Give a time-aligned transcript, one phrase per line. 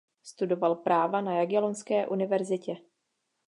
[0.23, 2.75] Studoval práva na Jagellonské univerzitě.